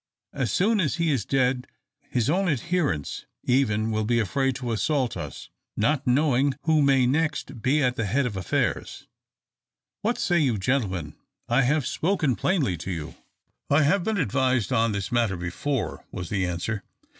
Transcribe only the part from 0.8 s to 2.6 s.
he is dead his own